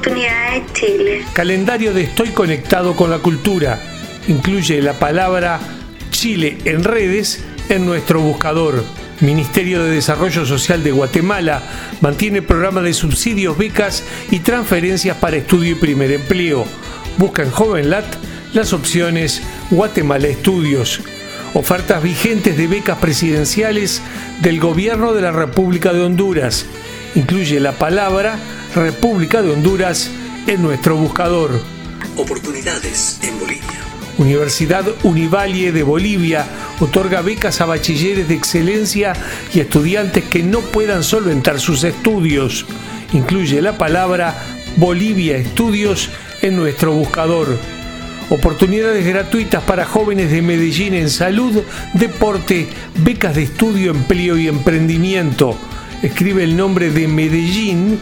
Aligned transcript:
Oportunidades 0.00 0.72
Chile. 0.72 1.24
Calendario 1.34 1.92
de 1.92 2.04
Estoy 2.04 2.30
conectado 2.30 2.96
con 2.96 3.10
la 3.10 3.18
cultura. 3.18 3.78
Incluye 4.28 4.80
la 4.80 4.94
palabra 4.94 5.60
Chile 6.10 6.56
en 6.64 6.84
redes 6.84 7.44
en 7.68 7.84
nuestro 7.84 8.22
buscador. 8.22 8.82
Ministerio 9.20 9.84
de 9.84 9.90
Desarrollo 9.90 10.46
Social 10.46 10.82
de 10.82 10.92
Guatemala 10.92 11.62
mantiene 12.00 12.40
programa 12.40 12.80
de 12.80 12.94
subsidios, 12.94 13.58
becas 13.58 14.02
y 14.30 14.38
transferencias 14.38 15.18
para 15.18 15.36
estudio 15.36 15.72
y 15.72 15.74
primer 15.74 16.12
empleo. 16.12 16.64
Busca 17.18 17.42
en 17.42 17.50
JovenLat 17.50 18.06
las 18.54 18.72
opciones 18.72 19.42
Guatemala 19.70 20.28
Estudios. 20.28 21.02
Ofertas 21.52 22.02
vigentes 22.02 22.56
de 22.56 22.68
becas 22.68 22.96
presidenciales 22.96 24.00
del 24.40 24.60
Gobierno 24.60 25.12
de 25.12 25.20
la 25.20 25.32
República 25.32 25.92
de 25.92 26.00
Honduras. 26.00 26.64
Incluye 27.14 27.60
la 27.60 27.72
palabra 27.72 28.38
República 28.74 29.42
de 29.42 29.50
Honduras 29.50 30.10
en 30.46 30.62
nuestro 30.62 30.96
buscador. 30.96 31.60
Oportunidades 32.16 33.18
en 33.22 33.38
Bolivia. 33.38 33.66
Universidad 34.18 34.84
Univalle 35.02 35.72
de 35.72 35.82
Bolivia 35.82 36.46
otorga 36.78 37.22
becas 37.22 37.60
a 37.60 37.66
bachilleres 37.66 38.28
de 38.28 38.34
excelencia 38.34 39.14
y 39.52 39.60
estudiantes 39.60 40.24
que 40.24 40.42
no 40.42 40.60
puedan 40.60 41.02
solventar 41.02 41.58
sus 41.58 41.84
estudios. 41.84 42.66
Incluye 43.12 43.60
la 43.60 43.76
palabra 43.76 44.34
Bolivia 44.76 45.36
Estudios 45.36 46.10
en 46.42 46.56
nuestro 46.56 46.92
buscador. 46.92 47.58
Oportunidades 48.30 49.04
gratuitas 49.04 49.64
para 49.64 49.84
jóvenes 49.84 50.30
de 50.30 50.42
Medellín 50.42 50.94
en 50.94 51.10
salud, 51.10 51.62
deporte, 51.94 52.68
becas 53.02 53.34
de 53.34 53.42
estudio, 53.42 53.90
empleo 53.90 54.38
y 54.38 54.46
emprendimiento. 54.46 55.56
Escribe 56.02 56.44
el 56.44 56.56
nombre 56.56 56.90
de 56.90 57.08
Medellín 57.08 57.98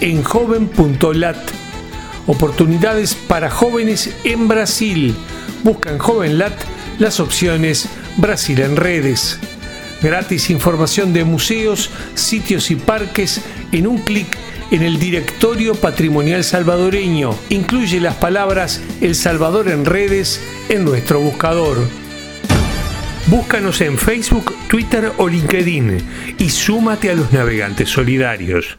en 0.00 0.22
joven.lat. 0.22 1.36
Oportunidades 2.26 3.14
para 3.14 3.50
jóvenes 3.50 4.14
en 4.24 4.48
Brasil. 4.48 5.14
Busca 5.64 5.90
en 5.90 5.98
JovenLat 5.98 6.52
las 6.98 7.20
opciones 7.20 7.88
Brasil 8.16 8.60
en 8.60 8.76
redes. 8.76 9.38
Gratis 10.02 10.50
información 10.50 11.12
de 11.12 11.24
museos, 11.24 11.90
sitios 12.14 12.70
y 12.70 12.76
parques 12.76 13.40
en 13.72 13.86
un 13.86 13.98
clic 13.98 14.28
en 14.70 14.82
el 14.82 14.98
Directorio 14.98 15.74
Patrimonial 15.74 16.44
Salvadoreño. 16.44 17.34
Incluye 17.48 18.00
las 18.00 18.14
palabras 18.16 18.80
El 19.00 19.14
Salvador 19.14 19.68
en 19.68 19.84
redes 19.84 20.40
en 20.68 20.84
nuestro 20.84 21.20
buscador. 21.20 21.78
Búscanos 23.26 23.80
en 23.80 23.98
Facebook, 23.98 24.54
Twitter 24.68 25.12
o 25.18 25.28
LinkedIn 25.28 25.98
y 26.38 26.48
súmate 26.48 27.10
a 27.10 27.14
los 27.14 27.32
navegantes 27.32 27.90
solidarios. 27.90 28.78